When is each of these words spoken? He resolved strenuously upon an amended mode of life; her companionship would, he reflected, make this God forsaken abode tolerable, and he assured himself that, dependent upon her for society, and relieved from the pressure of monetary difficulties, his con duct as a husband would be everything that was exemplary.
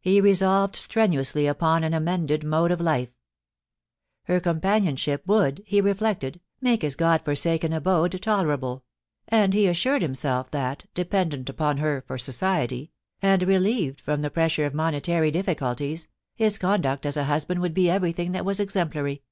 He 0.00 0.20
resolved 0.20 0.76
strenuously 0.76 1.48
upon 1.48 1.82
an 1.82 1.92
amended 1.92 2.44
mode 2.44 2.70
of 2.70 2.80
life; 2.80 3.08
her 4.26 4.38
companionship 4.38 5.26
would, 5.26 5.60
he 5.66 5.80
reflected, 5.80 6.40
make 6.60 6.82
this 6.82 6.94
God 6.94 7.24
forsaken 7.24 7.72
abode 7.72 8.12
tolerable, 8.22 8.84
and 9.26 9.54
he 9.54 9.66
assured 9.66 10.02
himself 10.02 10.52
that, 10.52 10.84
dependent 10.94 11.50
upon 11.50 11.78
her 11.78 12.04
for 12.06 12.16
society, 12.16 12.92
and 13.20 13.42
relieved 13.42 14.00
from 14.00 14.22
the 14.22 14.30
pressure 14.30 14.66
of 14.66 14.72
monetary 14.72 15.32
difficulties, 15.32 16.06
his 16.36 16.58
con 16.58 16.82
duct 16.82 17.04
as 17.04 17.16
a 17.16 17.24
husband 17.24 17.60
would 17.60 17.74
be 17.74 17.90
everything 17.90 18.30
that 18.30 18.44
was 18.44 18.60
exemplary. 18.60 19.24